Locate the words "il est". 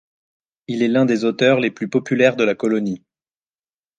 0.65-0.87